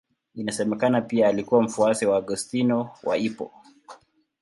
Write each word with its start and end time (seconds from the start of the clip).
Inasemekana 0.35 1.01
pia 1.01 1.27
alikuwa 1.27 1.61
mfuasi 1.61 2.05
wa 2.05 2.15
Augustino 2.15 2.89
wa 3.03 3.15
Hippo. 3.15 3.51